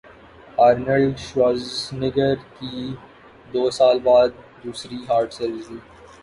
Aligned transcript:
Arnold 0.57 1.17
Schwarzenegger 1.19 2.35
کی 2.55 2.75
دو 3.53 3.69
سال 3.77 3.99
بعد 4.03 4.29
دوسری 4.63 4.97
ہارٹ 5.09 5.33
سرجری 5.33 5.77